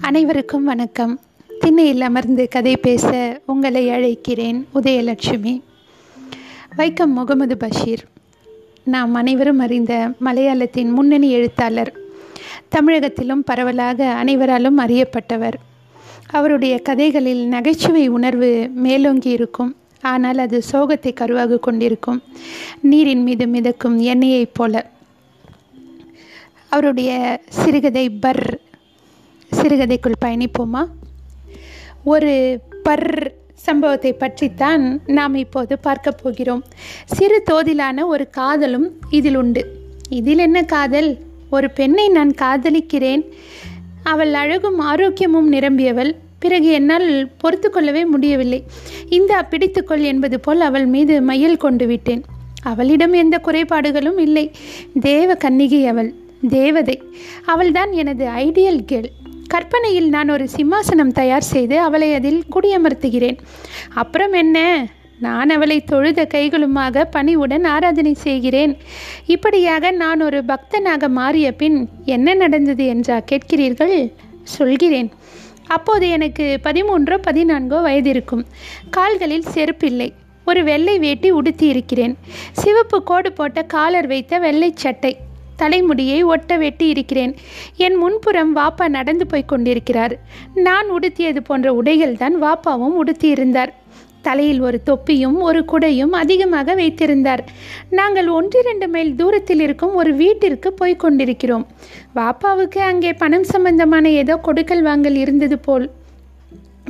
[0.00, 1.20] அனைவருக்கும் வணக்கம்.
[1.60, 5.60] திண்ணையில் அமர்ந்து கதை பேச உங்களை அழைக்கிறேன் உதயலட்சுமி.
[6.76, 8.04] வைக்கம் முகமது பஷீர்.
[8.84, 11.92] நாம் அனைவரும் அறிந்த மலையாளத்தின் முன்னணி எழுத்தாளர்.
[12.68, 15.54] தமிழகத்திலும் பரவலாக அனைவராலும் அறியப்பட்டவர்.
[16.30, 19.76] அவருடைய கதைகளில் நகைச்சுவை உணர்வு மேலோங்கி இருக்கும்.
[20.00, 22.22] ஆனால் அது சோகத்தை கருவாக கொண்டிருக்கும்.
[22.80, 24.90] நீரின் மீது மிதக்கும் எண்ணெயைப் போல.
[26.68, 28.60] அவருடைய சிறுகதை பர்
[29.56, 30.86] சிறுகதைக்குள் பயணிப்போமா?
[32.04, 36.64] ஒரு பர் சம்பவத்தை பற்றித்தான் நாம் இப்போது பார்க்க போகிறோம்.
[37.04, 39.66] சிறு தோதிலான ஒரு காதலும் இதில் உண்டு.
[40.08, 41.18] இதில் என்ன காதல்?
[41.50, 43.24] ஒரு பெண்ணை நான் காதலிக்கிறேன்.
[44.02, 46.14] அவள் அழகும் ஆரோக்கியமும் நிரம்பியவள்.
[46.38, 48.64] பிறகு என்னால் பொறுத்து கொள்ளவே முடியவில்லை.
[49.08, 52.22] இந்த பிடித்துக்கொள் என்பது போல் அவள் மீது மையல் கொண்டு விட்டேன்.
[52.62, 54.50] அவளிடம் எந்த குறைபாடுகளும் இல்லை.
[55.00, 56.14] தேவ கன்னிகை அவள்.
[56.48, 57.02] தேவதை.
[57.46, 59.10] அவள்தான் எனது ஐடியல் கேர்ள்
[59.48, 63.38] கற்பனையில் நான் ஒரு சிம்மாசனம் தயார் செய்து அவளை அதில் குடியமர்த்துகிறேன்.
[63.94, 64.86] அப்புறம் என்ன?
[65.20, 68.76] நான் அவளை தொழுத கைகளுமாக பணிவுடன் ஆராதனை செய்கிறேன்.
[69.26, 74.12] இப்படியாக நான் ஒரு பக்தனாக மாறிய பின் என்ன நடந்தது என்றா கேட்கிறீர்கள்?
[74.42, 75.10] சொல்கிறேன்.
[75.66, 78.46] அப்போது எனக்கு பதிமூன்றோ பதினான்கோ வயது இருக்கும்
[78.90, 80.08] கால்களில் செருப்பில்லை.
[80.44, 82.16] ஒரு வெள்ளை வேட்டி உடுத்தி இருக்கிறேன்.
[82.52, 85.16] சிவப்பு கோடு போட்ட காலர் வைத்த வெள்ளை சட்டை.
[85.62, 87.32] தலைமுடியை ஒட்ட வெட்டி இருக்கிறேன்.
[87.86, 90.14] என் முன்புறம் வாப்பா நடந்து போய் கொண்டிருக்கிறார்.
[90.68, 93.72] நான் உடுத்தியது போன்ற உடைகள் தான் வாப்பாவும் உடுத்தியிருந்தார்.
[94.26, 97.42] தலையில் ஒரு தொப்பியும் ஒரு குடையும் அதிகமாக வைத்திருந்தார்.
[97.98, 101.64] நாங்கள் ஒன்றிரண்டு மைல் தூரத்தில் இருக்கும் ஒரு வீட்டிற்கு போய் கொண்டிருக்கிறோம்.
[102.18, 105.86] வாப்பாவுக்கு அங்கே பணம் சம்பந்தமான ஏதோ கொடுக்கல் வாங்கல் இருந்தது போல்.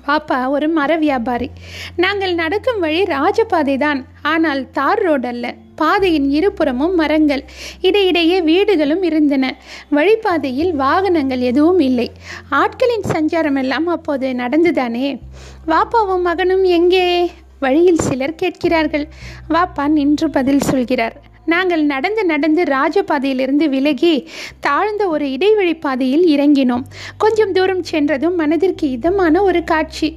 [0.06, 1.50] பாப்பா ஒரு மர வியாபாரி.
[1.96, 4.06] நாங்கள் நடக்கும் வழி ராஜபாதை தான்.
[4.22, 5.54] ஆனால் தார் ரோடு அல்ல.
[5.76, 7.44] பாதையின் இருபுறமும் மரங்கள்.
[7.80, 9.56] இடையிடையே வீடுகளும் இருந்தன.
[9.90, 12.12] வழிபாதையில் வாகனங்கள் எதுவும் இல்லை.
[12.50, 15.18] ஆட்களின் சஞ்சாரம் எல்லாம் அப்போது நடந்துதானே?
[15.66, 17.30] வாப்பாவும் மகனும் எங்கே?
[17.60, 19.08] வழியில் சிலர் கேட்கிறார்கள்.
[19.50, 21.22] வாப்பா நின்று பதில் சொல்கிறார்.
[21.48, 24.14] நாங்கள் நடந்து நடந்து ராஜபாதையிலிருந்து விலகி
[24.60, 26.84] தாழ்ந்த ஒரு இடைவெளி பாதையில் இறங்கினோம்.
[27.18, 30.08] கொஞ்சம் தூரம் சென்றதும் மனதிற்கு இதமான ஒரு காட்சி.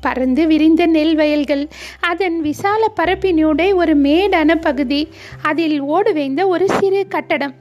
[0.00, 1.62] பறந்து விரிந்த நெல் வயல்கள்
[2.00, 5.08] அதன் விசால பரப்பினூடே ஒரு மேடான பகுதி
[5.42, 7.54] அதில் ஓடுவேந்த ஒரு சிறு கட்டடம்.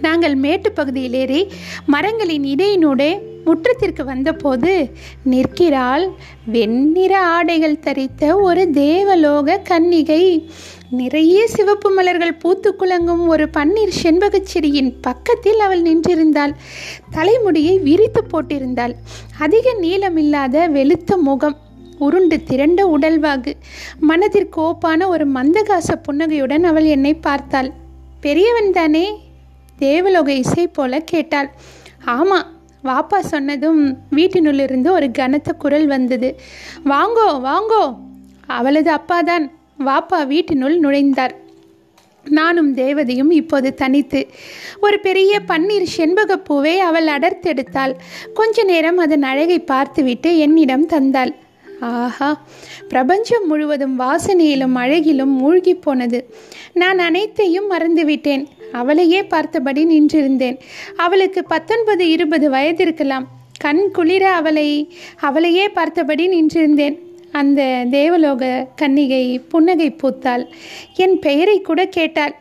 [0.00, 1.40] நாங்கள் மேட்டு பகுதியில் ஏறி
[1.86, 3.10] மரங்களின் இடையினூடே
[3.46, 4.90] முற்றத்திற்கு வந்தபோது
[5.22, 6.10] நிற்கிறாள்.
[6.46, 10.48] வெண்ணிற ஆடைகள் தரித்த ஒரு தேவலோக கன்னிகை.
[10.90, 16.52] நிறைய சிவப்பு மலர்கள் பூத்து குலங்கும் ஒரு பன்னீர் செண்பகச் செடியின் பக்கத்தில் அவள் நின்றிருந்தாள்.
[17.10, 18.94] தலைமுடியை விரித்து போட்டிருந்தாள்.
[19.38, 21.56] அதிக நீளமில்லாத வெளுத்த முகம்
[21.98, 23.52] உருண்டு திரண்ட உடல்வாகு.
[24.08, 27.70] மனதிற்கோப்பான ஒரு மந்தகாச புன்னகையுடன் அவள் என்னை பார்த்தாள்.
[28.20, 29.18] பெரியவன் தானே?
[29.78, 31.50] தேவலோக இசை போல கேட்டாள்.
[32.04, 32.54] ஆமாம்
[32.86, 36.40] வாப்பா சொன்னதும் வீட்டினுள்ளிருந்து ஒரு கனத்த குரல் வந்தது.
[36.84, 37.96] வாங்கோ வாங்கோ.
[38.46, 39.50] அவளது அப்பாதான்.
[39.78, 41.30] வாப்பா வீட்டினுள் நுழைந்தார்.
[42.24, 44.26] நானும் தேவதையும் இப்போது தனித்து.
[44.80, 47.94] ஒரு பெரிய பன்னீர் செண்பகப்பூவை அவள் அடர்த்தெடுத்தாள்.
[48.34, 51.34] கொஞ்ச நேரம் அதன் அழகை பார்த்துவிட்டு என்னிடம் தந்தாள்.
[51.80, 52.46] ஆஹா.
[52.88, 56.34] பிரபஞ்சம் முழுவதும் வாசனையிலும் அழகிலும் மூழ்கி போனது.
[56.72, 58.46] நான் அனைத்தையும் மறந்துவிட்டேன்.
[58.72, 60.58] அவளையே பார்த்தபடி நின்றிருந்தேன்.
[60.96, 63.28] அவளுக்கு பத்தொன்பது இருபது வயதிருக்கலாம்.
[63.58, 66.98] கண் குளிர அவளை அவளையே பார்த்தபடி நின்றிருந்தேன்.
[67.32, 70.46] அந்த தேவலோக கன்னிகை புன்னகை பூத்தாள்.
[70.96, 72.34] என் பெயரை கூட கேட்டாள்.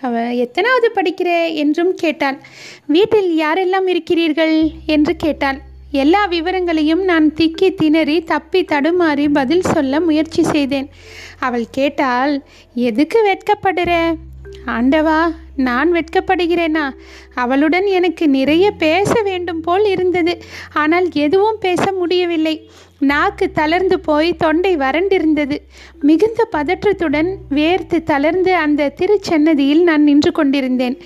[0.00, 1.54] அவ எத்தனாவது படிக்கிற?
[1.54, 2.38] என்றும் கேட்டாள்.
[2.86, 4.68] வீட்டில் யாரெல்லாம் இருக்கிறீர்கள்?
[4.86, 5.58] என்று கேட்டாள்.
[5.90, 10.88] எல்லா விவரங்களையும் நான் திக்கி திணறி தப்பி தடுமாறி பதில் சொல்ல முயற்சி செய்தேன்.
[11.38, 14.14] அவள் கேட்டால் எதுக்கு வெட்கப்படுற?
[14.66, 16.90] ஆண்டவா நான் வெட்கப்படுகிறேனா?
[17.34, 20.42] அவளுடன் எனக்கு நிறைய பேச வேண்டும் போல் இருந்தது.
[20.72, 22.70] ஆனால் எதுவும் பேச முடியவில்லை.
[22.98, 25.58] நாக்கு தளர்ந்து போய் தொண்டை வறண்டிருந்தது.
[26.00, 30.98] மிகுந்த பதற்றத்துடன் வேர்த்து தளர்ந்து அந்த திருச்சன்னதியில் நான் நின்று கொண்டிருந்தேன்.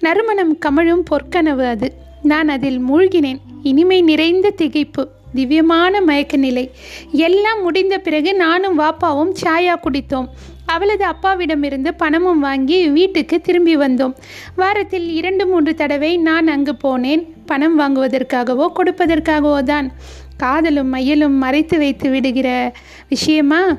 [0.00, 1.92] நறுமணம் கமழும் பொற்கனவு அது.
[2.22, 3.38] நான் அதில் மூழ்கினேன்.
[3.62, 6.70] இனிமை நிறைந்த திகைப்பு திவ்யமான மயக்க நிலை
[7.12, 10.28] எல்லாம் முடிந்த பிறகு நானும் வாப்பாவும் சாயா குடித்தோம்.
[10.66, 14.14] அவளது அப்பாவிடமிருந்து பணமும் வாங்கி வீட்டுக்கு திரும்பி வந்தோம்.
[14.56, 17.26] வாரத்தில் இரண்டு மூன்று தடவை நான் அங்கு போனேன்.
[17.46, 19.92] பணம் வாங்குவதற்காகவோ கொடுப்பதற்காகவோ தான்.
[20.36, 22.72] காதலும் மையலும் மறைத்து வைத்து விடுகிற
[23.08, 23.76] விஷயமா?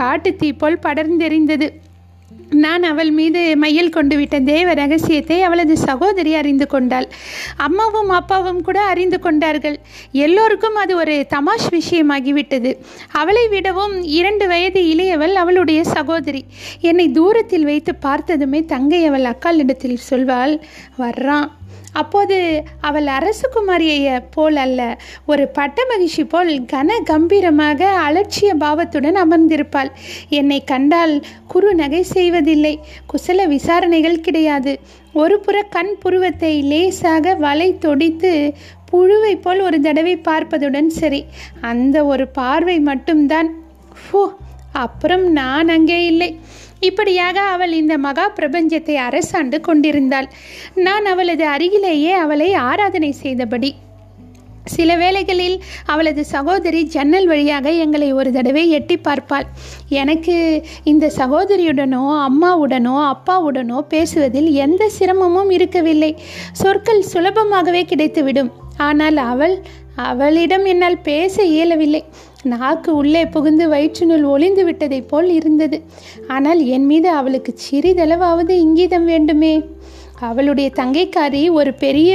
[0.00, 1.70] காட்டுத்தீ போல் படர்ந்தெறிந்தது
[2.50, 7.08] நான் அவள் மீது மையல் கொண்டு விட்ட தேவ ரகசியத்தை அவளது சகோதரி அறிந்து கொண்டாள்.
[7.56, 9.78] அம்மாவும் அப்பாவும் கூட அறிந்து கொண்டார்கள்.
[10.12, 12.76] எல்லோருக்கும் அது ஒரு தமாஷ் விஷயமாகிவிட்டது.
[13.12, 16.44] அவளை விடவும் இரண்டு வயது இளையவள் அவளுடைய சகோதரி.
[16.80, 20.60] என்னை தூரத்தில் வைத்து பார்த்ததுமே தங்கை அவள் அக்காளிடத்தில் சொல்வாள்
[20.98, 21.48] வர்றான்
[22.00, 22.38] அப்போது
[22.88, 24.80] அவள் அரசகுமாரியை போல் அல்ல
[25.30, 29.90] ஒரு பட்ட மகிழ்ச்சி போல் கன கம்பீரமாக அலட்சிய பாவத்துடன் அமர்ந்திருப்பாள்.
[30.38, 31.14] என்னை கண்டால்
[31.52, 32.74] குறு நகை செய்வதில்லை
[33.12, 34.74] குசல விசாரணைகள் கிடையாது.
[35.22, 38.32] ஒரு புற கண் புருவத்தை லேசாக வலை தொடித்து
[38.90, 41.22] புழுவை போல் ஒரு தடவை பார்ப்பதுடன் சரி
[41.70, 43.48] அந்த ஒரு பார்வை மட்டும்தான்.
[44.02, 44.22] ஃபோ
[44.84, 46.30] அப்புறம் நான் அங்கே இல்லை.
[46.80, 50.28] இப்படியாக அவள் இந்த மகா பிரபஞ்சத்தை அரசாண்டு கொண்டிருந்தாள்.
[50.74, 53.74] நான் அவளது அருகிலேயே அவளை ஆராதனை செய்தபடி.
[54.64, 59.46] சில வேளைகளில் அவளது சகோதரி ஜன்னல் வழியாக எங்களை ஒரு தடவை எட்டி பார்ப்பாள்.
[59.88, 66.12] எனக்கு இந்த சகோதரியுடனோ அம்மாவுடனோ அப்பாவுடனோ பேசுவதில் எந்த சிரமமும் இருக்கவில்லை.
[66.52, 68.52] சொற்கள் சுலபமாகவே கிடைத்துவிடும்.
[68.76, 69.56] ஆனால் அவள்
[69.94, 72.04] அவளிடம் என்னால் பேச இயலவில்லை.
[72.46, 75.78] நாக்கு உள்ளே புகுந்து வயிற்றுநுள் ஒளிந்து விட்டதைப் போல் இருந்தது.
[76.28, 79.54] ஆனால் என் மீது அவளுக்கு சிறிதளவாவது இங்கீதம் வேண்டுமே.
[80.20, 82.10] அவளுடைய தங்கைக்காரி ஒரு பெரிய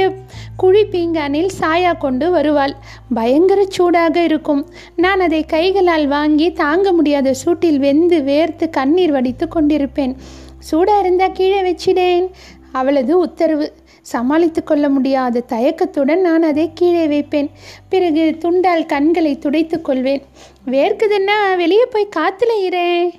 [0.56, 2.74] குழி பீங்கானில் சாயா கொண்டு வருவாள்.
[3.14, 4.62] பயங்கர சூடாக இருக்கும்.
[4.96, 10.14] நான் அதை கைகளால் வாங்கி தாங்க முடியாத சூட்டில் வெந்து வேர்த்து கண்ணீர் வடித்து கொண்டிருப்பேன்.
[10.58, 12.26] சூடாக இருந்தால் கீழே வச்சிடேன்.
[12.72, 13.72] அவளது உத்தரவு.
[14.02, 17.50] சமாளித்து கொள்ள முடியாத தயக்கத்துடன் நான் அதை கீழே வைப்பேன்.
[17.88, 20.22] பிறகு துண்டால் கண்களை துடைத்து கொள்வேன்.
[20.70, 23.10] வேர்க்குதுன்னா வெளியே போய் காத்துல இரேன்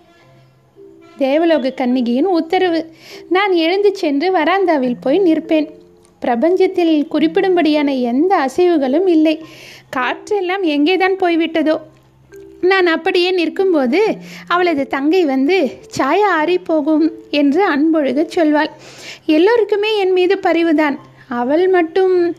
[1.17, 2.91] தேவலோக கன்னிகையின் உத்தரவு.
[3.29, 5.69] நான் எழுந்து சென்று வராந்தாவில் போய் நிற்பேன்.
[6.21, 9.45] பிரபஞ்சத்தில் குறிப்பிடும்படியான எந்த அசைவுகளும் இல்லை.
[9.95, 11.79] காற்றெல்லாம் எங்கேதான் போய்விட்டதோ?
[12.63, 14.01] நான் அப்படியே நிற்கும்போது
[14.47, 18.71] அவளது தங்கை வந்து சாயா ஆறி போகும் என்று அன்பொழுக சொல்வாள்.
[19.25, 20.99] எல்லோருக்குமே என் மீது பரிவுதான்.
[21.27, 22.35] அவள் மட்டும்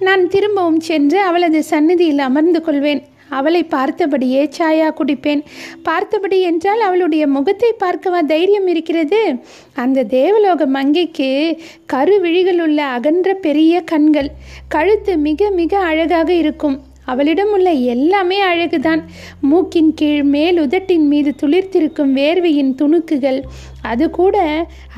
[0.00, 3.02] நான் திரும்பவும் சென்று அவளது சந்நிதியில் அமர்ந்து கொள்வேன்.
[3.28, 5.42] அவளை பார்த்தபடியே சாயா குடிப்பேன்.
[5.82, 9.34] பார்த்தபடி என்றால் அவளுடைய முகத்தை பார்க்கவா தைரியம் இருக்கிறது?
[9.74, 11.58] அந்த தேவலோக மங்கைக்கு
[11.92, 14.30] கருவிழிகள் உள்ள அகன்ற பெரிய கண்கள்
[14.68, 16.78] கழுத்து மிக மிக அழகாக இருக்கும்.
[17.12, 19.02] அவளிடம் உள்ள எல்லாமே அழகுதான்.
[19.40, 23.40] மூக்கின் கீழ் மேல் உதட்டின் மீது துளிர்த்திருக்கும் வேர்வையின் துணுக்குகள்
[23.82, 24.36] அது கூட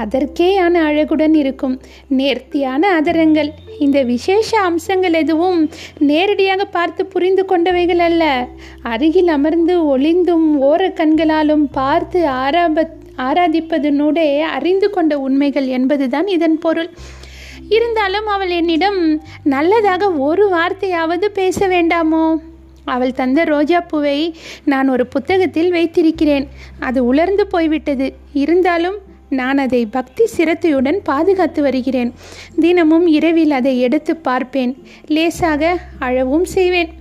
[0.02, 1.76] அதற்கேயான அழகுடன் இருக்கும்.
[2.08, 3.50] நேர்த்தியான அதரங்கள்.
[3.78, 5.60] இந்த விசேஷ அம்சங்கள் எதுவும்
[5.98, 8.24] நேரடியாக பார்த்து புரிந்து கொண்டவைகள் அல்ல.
[8.82, 16.90] அருகில் அமர்ந்து ஒளிந்தும் ஓர கண்களாலும் பார்த்து ஆராபத் ஆராதிப்பதனூடே அறிந்து கொண்ட உண்மைகள் என்பதுதான் இதன் பொருள்.
[17.72, 22.36] இருந்தாலும் அவள் என்னிடம் நல்லதாக ஒரு வார்த்தையாவது பேச வேண்டாமோ?
[22.84, 26.48] அவள் தந்த ரோஜா பூவை நான் ஒரு புத்தகத்தில் வைத்திருக்கிறேன்.
[26.80, 28.14] அது உலர்ந்து போய்விட்டது.
[28.32, 28.98] இருந்தாலும்
[29.28, 32.14] நான் அதை பக்தி சிரத்தையுடன் பாதுகாத்து வருகிறேன்.
[32.60, 34.72] தினமும் இரவில் அதை எடுத்து பார்ப்பேன்.
[35.06, 36.92] லேசாக அழவும் செய்வேன்.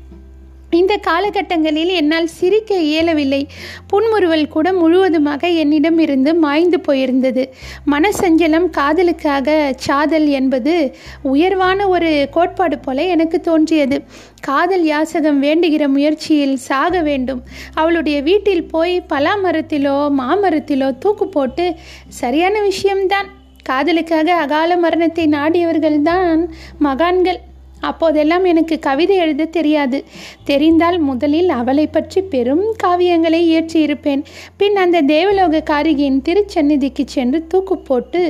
[0.72, 3.48] இந்த காலகட்டங்களில் என்னால் சிரிக்க இயலவில்லை.
[3.88, 7.46] புன்முறுவல் கூட முழுவதுமாக என்னிடம் இருந்து மாய்ந்து போயிருந்தது.
[7.92, 14.04] மனசஞ்சலம் காதலுக்காக சாதல் என்பது உயர்வான ஒரு கோட்பாடு போல எனக்கு தோன்றியது.
[14.42, 17.44] காதல் யாசகம் வேண்டுகிற முயற்சியில் சாக வேண்டும்.
[17.74, 21.76] அவளுடைய வீட்டில் போய் பலா மரத்திலோ மாமரத்திலோ தூக்கு போட்டு
[22.08, 23.30] சரியான விஷயம்தான்.
[23.70, 26.46] காதலுக்காக அகால மரணத்தை நாடியவர்கள்தான்
[26.80, 27.42] மகான்கள்.
[27.90, 30.00] அப்போதெல்லாம் எனக்கு கவிதை எழுத தெரியாது.
[30.44, 34.24] தெரிந்தால் முதலில் அவளை பற்றி பெரும் காவியங்களை இயற்றியிருப்பேன்.
[34.58, 38.22] பின் அந்த தேவலோக காரிகையின் திருச்சந்நிதிக்கு சென்று தூக்கு போட்டு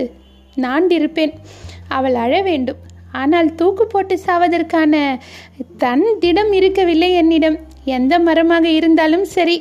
[0.57, 1.35] நாண்டிருப்பேன்.
[1.87, 2.79] அவள் அழ வேண்டும்.
[3.11, 4.93] ஆனால் தூக்கு போட்டு சாவதற்கான
[5.77, 7.57] தன் திடம் இருக்கவில்லை என்னிடம்.
[7.85, 9.57] எந்த மரமாக இருந்தாலும் சரி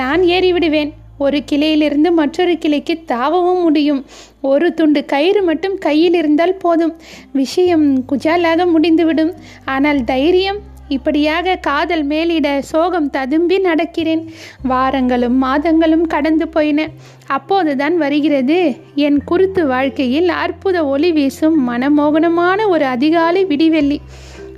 [0.00, 0.90] நான் ஏறிவிடுவேன்.
[1.20, 4.02] ஒரு கிளையிலிருந்து மற்றொரு கிளைக்கு தாவவும் முடியும்.
[4.42, 6.94] ஒரு துண்டு கயிறு மட்டும் கையில் இருந்தால் போதும்.
[7.32, 9.32] விஷயம் குஜாலாக முடிந்துவிடும்.
[9.64, 10.60] ஆனால் தைரியம்?
[10.88, 14.22] இப்படியாக காதல் மேலிட சோகம் ததும்பி நடக்கிறேன்.
[14.68, 16.88] வாரங்களும் மாதங்களும் கடந்து போயின.
[17.26, 18.58] அப்போதுதான் வருகிறது
[18.94, 23.98] என் குருத்து வாழ்க்கையில் அற்புத ஒளி வீசும் மனமோகனமான ஒரு அதிகாலை விடிவெள்ளி.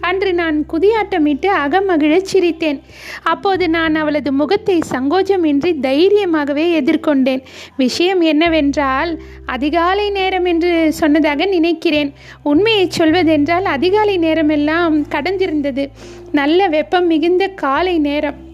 [0.02, 2.80] அன்று நான் குதியாட்டமிட்டு அகமகிழச் சிரித்தேன்.
[3.22, 7.42] அப்போது நான் அவளது முகத்தை சங்கோஜமின்றி தைரியமாகவே எதிர்கொண்டேன்.
[7.76, 12.12] விஷயம் என்னவென்றால் அதிகாலை நேரம் என்று சொன்னதாக நினைக்கிறேன்.
[12.42, 15.86] உண்மையை சொல்வதென்றால் அதிகாலை நேரமெல்லாம் கடந்திருந்தது.
[16.32, 18.50] நல்ல வெப்பம் மிகுந்த காலை நேரம்.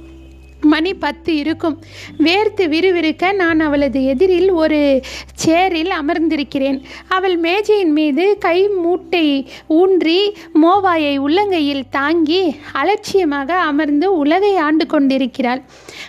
[0.60, 1.80] மணி பத்து இருக்கும்.
[2.18, 5.00] வேர்த்து விறுவிறுக்க நான் அவளது எதிரில் ஒரு
[5.46, 6.82] சேரில் அமர்ந்திருக்கிறேன்.
[7.08, 15.62] அவள் மேஜையின் மீது கை மூட்டை ஊன்றி மோவாயை உள்ளங்கையில் தாங்கி அலட்சியமாக அமர்ந்து உலகை ஆண்டு கொண்டிருக்கிறாள்.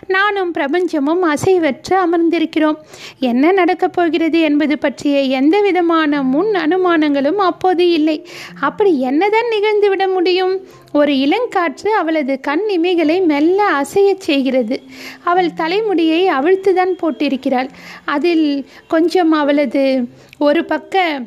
[0.08, 2.76] நானும் பிரபஞ்சமும் அசைவற்று அமர்ந்திருக்கிறோம்.
[3.20, 8.28] என்ன நடக்கப் போகிறது என்பது பற்றிய எந்த விதமான முன் அனுமானங்களும் அப்போது இல்லை.
[8.60, 10.60] அப்படி என்னதான் நிகழ்ந்துவிட முடியும்?
[10.94, 14.82] ஒரு இளங்காற்று அவளது கண் இமைகளை மெல்ல அசையச் செய்கிறது.
[15.24, 17.70] அவள் தலைமுடியை அவிழ்த்துதான் போட்டிருக்கிறாள்.
[18.06, 20.08] அதில் கொஞ்சம் அவளது
[20.40, 21.22] ஒரு பக்க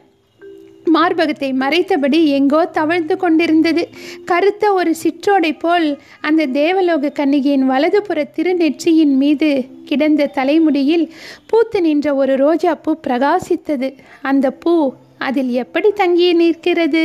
[0.95, 3.89] மார்பகத்தை மறைத்தபடி எங்கோ தவழ்ந்து கொண்டிருந்தது.
[4.25, 11.13] கருத்த ஒரு சிற்றோடை போல் அந்த தேவலோக கன்னிகையின் வலதுபுற திருநெற்றியின் மீது கிடந்த தலைமுடியில்
[11.47, 13.95] பூத்து நின்ற ஒரு ரோஜா பூ பிரகாசித்தது.
[14.23, 14.93] அந்த பூ
[15.23, 17.05] அதில் எப்படி தங்கி நிற்கிறது?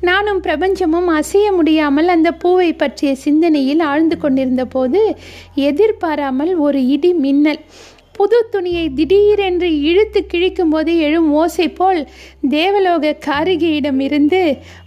[0.00, 5.02] நானும் பிரபஞ்சமும் அசைய முடியாமல் அந்த பூவை பற்றிய சிந்தனையில் ஆழ்ந்து கொண்டிருந்த போது
[5.54, 7.60] எதிர்பாராமல் ஒரு இடி மின்னல்.
[8.12, 12.08] புது துணியை திடீரென்று இழுத்து கிழிக்கும் போது எழும் ஓசை போல்
[12.48, 14.42] தேவலோக காரிகையிடமிருந்து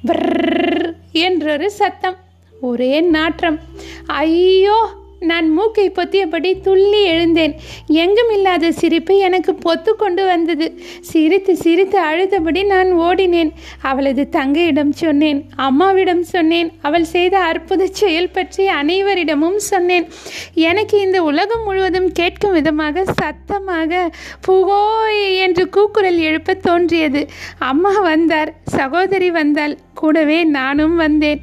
[0.08, 2.18] பிரர் என்றொரு சத்தம்.
[2.62, 3.60] ஒரே நாற்றம்.
[4.06, 7.56] ஐயோ நான் மூக்கை பொத்தியபடி துள்ளி எழுந்தேன்.
[7.88, 10.80] எங்கும் இல்லாத சிரிப்பு எனக்கு பொத்து கொண்டு வந்தது.
[11.02, 13.52] சிரித்து சிரித்து அழுதபடி நான் ஓடினேன்.
[13.82, 15.44] அவளது தங்கையிடம் சொன்னேன்.
[15.56, 16.72] அம்மாவிடம் சொன்னேன்.
[16.82, 20.08] அவள் செய்த அற்புத செயல் பற்றி அனைவரிடமும் சொன்னேன்.
[20.54, 24.10] எனக்கு இந்த உலகம் முழுவதும் கேட்கும் விதமாக சத்தமாக
[24.42, 27.28] புகோய் என்று கூக்குரல் எழுப்ப தோன்றியது.
[27.60, 28.54] அம்மா வந்தார்.
[28.66, 29.78] சகோதரி வந்தாள்.
[29.94, 31.42] கூடவே நானும் வந்தேன்.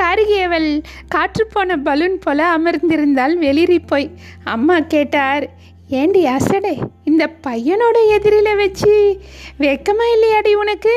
[0.00, 0.82] காரிகையவள்
[1.14, 4.10] காற்றுப்போன பலூன் போல அமர்ந்திருந்தால் வெளிரி போய்
[4.44, 5.44] அம்மா கேட்டார்
[5.88, 6.74] ஏண்டி அசடே
[7.04, 9.20] இந்த பையனோட எதிரில வச்சு
[9.58, 10.94] வெக்கமா இல்லையாடி உனக்கு?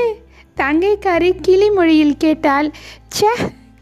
[0.57, 2.71] தங்கைக்காரி கிளி மொழியில் கேட்டால்
[3.15, 3.33] ச்சே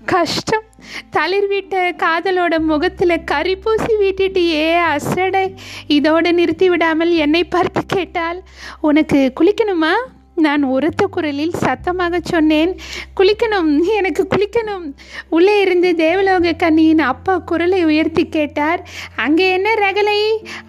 [0.06, 0.66] கஷ்டம்.
[1.10, 5.46] தளிர் வீட்ட காதலோட முகத்தில் கறி பூசி வீட்டிட்டியே அசடை.
[5.88, 8.44] இதோடு நிறுத்தி விடாமல் என்னை பார்த்து கேட்டால்
[8.82, 9.94] உனக்கு குளிக்கணுமா?
[10.36, 12.75] நான் உரத்த குரலில் சத்தமாக சொன்னேன்
[13.18, 14.86] குளிக்கணும் எனக்கு குளிக்கணும்.
[15.30, 18.89] உள்ளே இருந்து தேவலோக கண்ணியின் அப்பா குரலை உயர்த்தி கேட்டார்.
[19.15, 20.20] அங்கே என்ன ரகலை?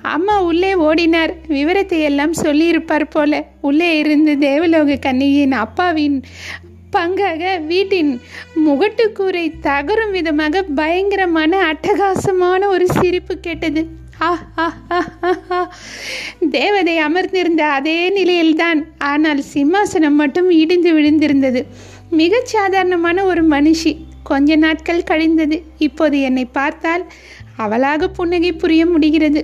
[0.03, 1.35] அம்மா உள்ளே ஓடினார்.
[1.49, 6.23] விவரத்தை எல்லாம் சொல்லியிருப்பார் போல உள்ளே இருந்து தேவலோக கண்ணியின் அப்பாவின்
[6.93, 8.21] பங்காக வீட்டின்
[8.67, 14.05] முகட்டுக்கூரை தகரும் விதமாக பயங்கரமான அட்டகாசமான ஒரு சிரிப்பு கேட்டது.
[14.21, 15.59] ஆ ஆ ஆ ஆ ஆ.
[16.59, 21.61] தேவதை அமர்ந்திருந்த அதே நிலையில்தான் ஆனால் சிம்மாசனம் மட்டும் இடிந்து விழுந்திருந்தது.
[22.11, 23.93] மிகச் சாதாரணமான ஒரு மனுஷி.
[24.23, 25.57] கொஞ்ச நாட்கள் கழிந்தது.
[25.79, 27.05] இப்போது என்னை பார்த்தால்
[27.57, 29.43] அவளாக புன்னகை புரிய முடிகிறது.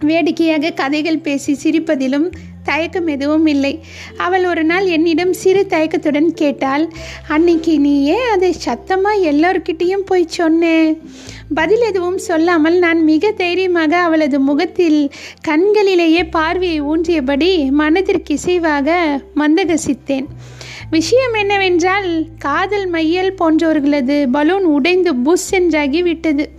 [0.00, 2.28] வேடிக்கையாக கதைகள் பேசி சிரிப்பதிலும்
[2.64, 3.80] தயக்கம் எதுவும் இல்லை.
[4.16, 6.88] அவள் ஒரு நாள் என்னிடம் சிறு தயக்கத்துடன் கேட்டாள்
[7.28, 11.00] அன்னைக்கு நீ ஏன் அதை சத்தமாக எல்லோர்கிட்டேயும் போய் சொன்னேன்
[11.54, 15.10] பதில் எதுவும் சொல்லாமல் நான் மிக தைரியமாக அவளது முகத்தில்
[15.48, 18.88] கண்களிலேயே பார்வையை ஊன்றியபடி மனதிற்கு இசைவாக
[19.36, 20.26] மந்தகசித்தேன்.
[20.90, 26.50] விஷயம் என்னவென்றால் காதல் மையல் போன்றவர்களது பலூன் உடைந்து புஷ் என்றாகி விட்டது.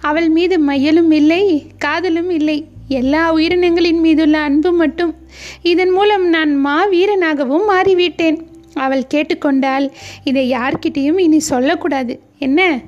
[0.00, 2.58] அவள் மீது மையலும் இல்லை காதலும் இல்லை.
[2.90, 5.14] எல்லா உயிரினங்களின் மீதுள்ள அன்பு மட்டும்.
[5.62, 8.38] இதன் மூலம் நான் மாவீரனாகவும் மாறிவிட்டேன்.
[8.74, 9.90] அவள் கேட்டுக்கொண்டால்
[10.24, 12.20] இதை யார்கிட்டேயும் இனி சொல்லக்கூடாது.
[12.38, 12.80] என்ன?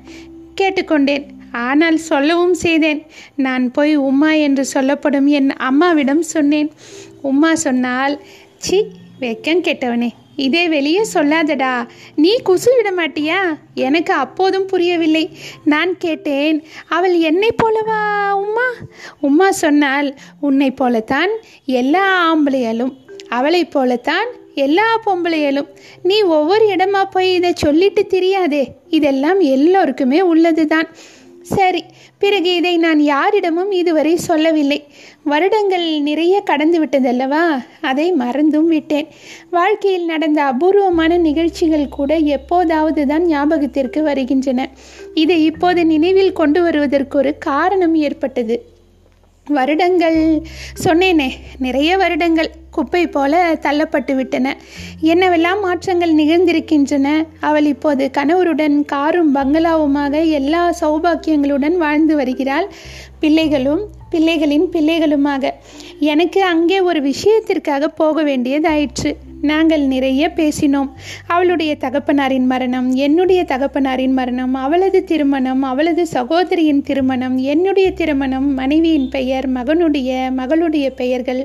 [0.61, 1.25] கேட்டுக்கொண்டேன்.
[1.51, 3.05] ஆனால் சொல்லவும் செய்தேன்.
[3.35, 6.71] நான் போய் உம்மா என்று சொல்லப்படும் என் அம்மாவிடம் சொன்னேன்.
[7.23, 8.21] உம்மா சொன்னால்
[8.57, 8.85] சி
[9.21, 10.09] வெக்கம் கெட்டவனே.
[10.35, 11.87] இதே வெளியே சொல்லாதடா.
[12.15, 13.57] நீ குசு விட மாட்டியா?
[13.73, 15.29] எனக்கு அப்போதும் புரியவில்லை.
[15.65, 17.99] நான் கேட்டேன் அவள் என்னை போலவா
[18.33, 18.67] உம்மா?
[19.23, 21.29] உம்மா சொன்னால் உன்னை போலத்தான்
[21.65, 22.95] எல்லா ஆம்பளையாலும்
[23.29, 25.67] அவளைப் போலத்தான் எல்லா பொம்பளைகளும்.
[26.03, 28.71] நீ ஒவ்வொரு இடமா போய் இதை சொல்லிட்டு தெரியாதே.
[28.87, 30.87] இதெல்லாம் எல்லோருக்குமே உள்ளதுதான்.
[31.55, 31.83] சரி
[32.17, 34.83] பிறகு இதை நான் யாரிடமும் இதுவரை சொல்லவில்லை.
[35.23, 39.07] வருடங்கள் நிறைய கடந்து விட்டதல்லவா அதை மறந்தும் விட்டேன்.
[39.49, 44.69] வாழ்க்கையில் நடந்த அபூர்வமான நிகழ்ச்சிகள் கூட எப்போதாவது தான் ஞாபகத்திற்கு வருகின்றன.
[45.13, 48.57] இதை இப்போது நினைவில் கொண்டு வருவதற்கு ஒரு காரணம் ஏற்பட்டது.
[49.49, 50.41] வருடங்கள்
[50.83, 54.57] சொன்னேனே நிறைய வருடங்கள் குப்பை போல தள்ளப்பட்டு விட்டன.
[55.01, 57.25] என்னவெல்லாம் மாற்றங்கள் நிகழ்ந்திருக்கின்றன?
[57.39, 62.71] அவள் இப்போது கணவருடன் காரும் பங்களாவுமாக எல்லா சௌபாக்கியங்களுடன் வாழ்ந்து வருகிறாள்.
[63.19, 65.51] பிள்ளைகளும் பிள்ளைகளின் பிள்ளைகளுமாக.
[65.99, 69.13] எனக்கு அங்கே ஒரு விஷயத்திற்காக போக வேண்டியதாயிற்று.
[69.49, 70.89] நாங்கள் நிறைய பேசினோம்.
[71.27, 79.47] அவளுடைய தகப்பனாரின் மரணம் என்னுடைய தகப்பனாரின் மரணம் அவளது திருமணம் அவளது சகோதரியின் திருமணம் என்னுடைய திருமணம் மனைவியின் பெயர்
[79.53, 81.41] மகனுடைய மகளுடைய பெயர்கள்.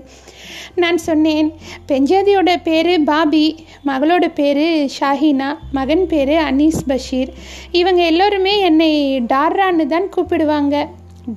[0.75, 1.53] நான் சொன்னேன்
[1.89, 3.47] பெஞ்சாதியோட பேர் பாபி
[3.87, 4.65] மகளோட பேர்
[4.99, 7.33] ஷாஹினா மகன் பேர் அனீஸ் பஷீர்.
[7.73, 8.93] இவங்க எல்லோருமே என்னை
[9.33, 10.87] டார்ரான்னு தான் கூப்பிடுவாங்க.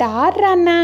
[0.03, 0.79] டார்ரான்னா?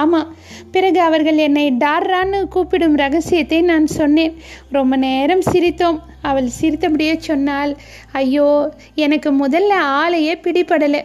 [0.00, 0.28] ஆமாம்
[0.70, 4.34] பிறகு அவர்கள் என்னை டார்ரான்னு கூப்பிடும் ரகசியத்தை நான் சொன்னேன்.
[4.70, 5.98] ரொம்ப நேரம் சிரித்தோம்.
[6.22, 7.72] அவள் சிரித்தபடியே சொன்னால்
[8.12, 8.48] ஐயோ
[8.94, 9.72] எனக்கு முதல்ல
[10.02, 11.02] ஆளையே பிடிபடலை.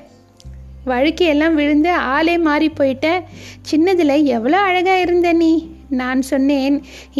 [0.85, 3.07] வழுக்கையெல்லாம் விழுந்து ஆளே மாறி போயிட்ட.
[3.61, 5.53] சின்னதில் எவ்வளோ அழகாக இருந்த நீ?
[5.89, 6.75] நான் சொன்னேன்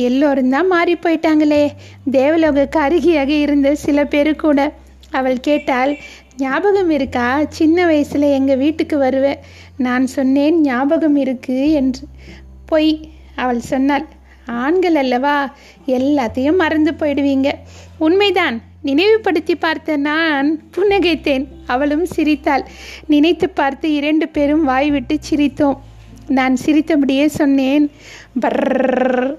[0.08, 1.64] எல்லோரும் தான் மாறி போயிட்டாங்களே.
[2.12, 4.60] தேவலோக அருகியாக இருந்த சில பேர் கூட.
[5.12, 5.96] அவள் கேட்டால்
[6.38, 7.46] ஞாபகம் இருக்கா?
[7.50, 9.40] சின்ன வயசில் எங்கள் வீட்டுக்கு வருவேன்
[9.78, 12.02] நான் சொன்னேன் ஞாபகம் இருக்கு என்று.
[12.66, 14.06] பொய் அவள் சொன்னாள்.
[14.46, 15.56] ஆண்கள் அல்லவா?
[15.88, 17.52] எல்லாத்தையும் மறந்து போயிடுவீங்க.
[17.98, 18.62] உண்மைதான்.
[18.82, 21.48] நினைவுபடுத்தி பார்த்த நான் புன்னகைத்தேன்.
[21.66, 22.66] அவளும் சிரித்தாள்.
[23.08, 25.78] நினைத்து பார்த்து இரண்டு பேரும் வாய்விட்டு சிரித்தோம்.
[26.28, 27.92] நான் சிரித்தபடியே சொன்னேன்.
[28.40, 29.38] பர்